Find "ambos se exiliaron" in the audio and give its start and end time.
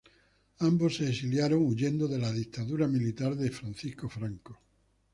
0.61-1.63